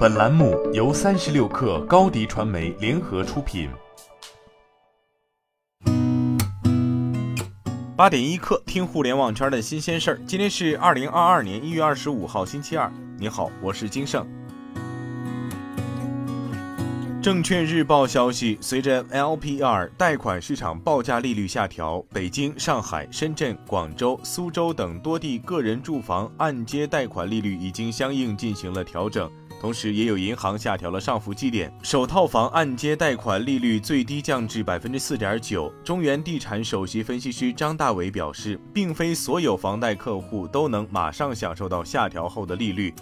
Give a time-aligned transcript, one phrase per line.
[0.00, 3.68] 本栏目由三十六氪高低传媒联合出品。
[7.94, 10.20] 八点一刻，听互联网圈的新鲜事儿。
[10.26, 12.90] 今天是二零二二年一月二十五号，星期二。
[13.18, 14.26] 你好，我是金盛。
[17.22, 29.30] 证券日报消息，随着 LPR 贷款市场报价利率下调，北京、上海、深圳、广州、苏州等多地个人住房按揭贷款利率已经相应进行了调整。
[29.60, 35.70] 同时，也有银行下调了上浮基点，首套房按揭贷款利率最低降至百分之四点九。
[35.84, 42.94] 中原地产首席分析师张大伟表示，并非所有房贷客户都能马上享受到下调后的利率。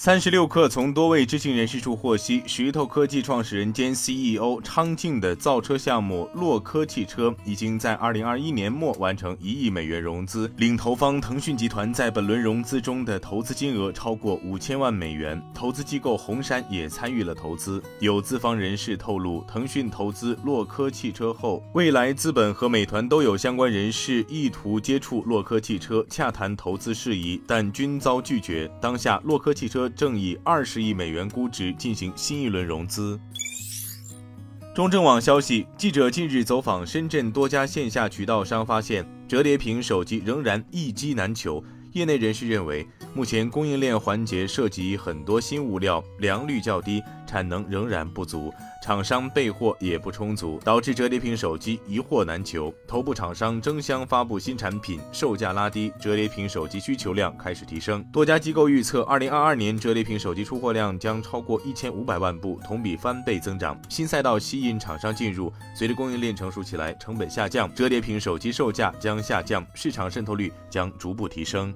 [0.00, 17.82] 三十六氪从多位知情人士处获悉，石头科技创始人兼 CEO 昌静的造车项目洛科汽车已经在二零二一年末完成一亿美元融资，领投方腾讯集团在本轮融资中的投资金额超过五千万美元，投资机构红杉也参与了投资。
[17.98, 28.70] 有资方人士透露，腾讯投资洛科汽车后，未来资本和美团都有相关人士意图接触洛科汽车洽谈投资事宜，但均遭拒绝。
[28.80, 29.87] 当下洛科汽车。
[29.90, 33.18] 正以二十亿美元估值进行新一轮融资。
[34.74, 41.62] 中证网消息，记者近日走访深圳多家线下渠道商，发现折叠屏手机仍然一机难求。
[41.92, 42.86] 业内人士认为，
[43.18, 48.54] 目前供应链环节涉及很多新物料，良率较低，产能仍然不足。
[48.80, 52.72] 厂商备货也不充足，导致折叠屏手机一货难求。
[52.86, 58.04] 头部厂商争相发布新产品，售价拉低，折叠屏手机需求量开始提升。
[58.12, 63.76] 多家机构预测，二零二二年折叠屏手机出货量将超过一千五百万部，同比翻倍增长。
[63.88, 71.74] 新赛道吸引厂商进入，随着供应链成熟起来，成本下降，折叠屏手机售价将下降，市场渗透率将逐步提升。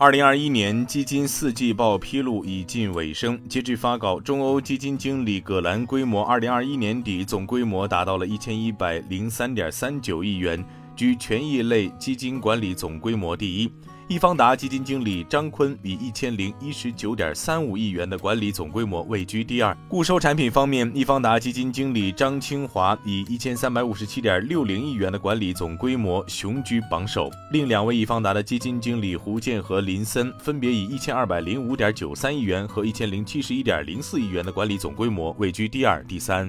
[0.00, 10.64] 二零二一年基金四季报披露已近尾声，截至发稿，中欧基金经理葛兰规模二零二一年底总规模达到了一千一百零三点三九亿元，
[10.98, 13.72] 居权益类基金管理总规模第一。
[14.08, 19.76] 易方达基金经理张坤以一千零一十九点三五亿元的管理总规模位居第二。
[19.86, 27.30] 固收产品方面，易方达基金经理张清华以一千三百五十七点六零亿元的管理总规模雄居榜首。
[27.52, 36.48] 另两位易方达的基金经理胡建和林森分别以一千二百零五点九三亿元和一千零七十一点零四亿元的管理总规模位居第二、第三。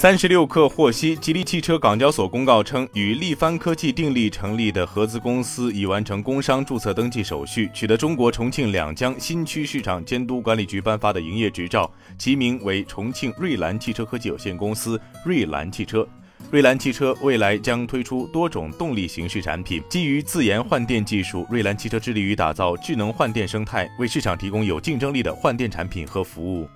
[0.00, 16.06] 三十六氪获悉，吉利汽车港交所公告称，与力帆科技订立成立的合资公司已完成工商注册登记手续，取得中国重庆两江新区市场监督管理局颁发的营业执照，其名为重庆瑞兰汽车科技有限公司（瑞兰汽车）。
[16.52, 26.68] 瑞兰汽车未来将推出多种动力形式产品，基于自研换电技术，瑞兰汽车致力于打造智能换电生态，为市场提供有竞争力的换电产品和服务。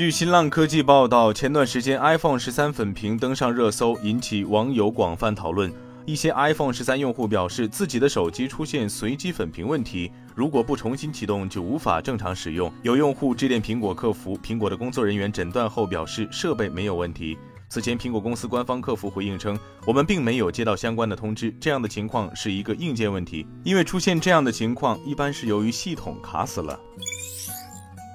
[0.00, 5.70] 据新浪科技报道，前段时间 iPhone 十三粉屏登上热搜，引起网友广泛讨论。
[6.06, 12.72] 一些 iPhone 十三用户表示，自己的手机出现随机粉屏问题，如果不重新启动就无法正常使用。
[12.82, 17.36] 有用户致电苹果客服，苹果的工作人员诊断后表示设备没有问题。
[17.68, 23.46] 此前，苹果公司官方客服回应称，我们并没有接到相关的通知，这样的情况是一个硬件问题。
[23.64, 26.80] 因为出现这样的情况，一般是由于系统卡死了。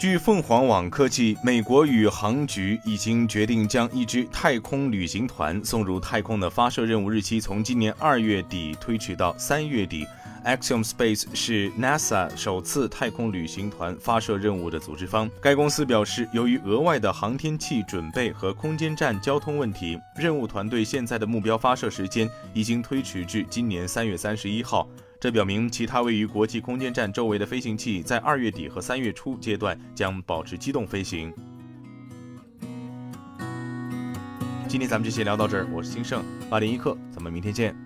[0.05, 10.05] 据凤凰网科技，美国宇航局已经决定将一支太空旅行团送入太空的发射任务日期从今年二月底推迟到三月底。
[10.45, 15.29] Axiom Space 是 NASA 首次太空旅行团发射任务的组织方。
[15.41, 24.88] 该公司表示，由于额外的航天器准备和空间站交通问题，任务团队现在的目标发射时间已经推迟至今年三月三十一号。
[25.19, 31.34] 这表明，其他位于国际空间站周围的飞行器在二月底和三月初阶段将保持机动飞行。
[34.67, 37.84] 今天咱们就先聊到这儿，我是金盛八点一刻，咱们明天见。